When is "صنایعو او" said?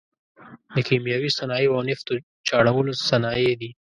1.39-1.83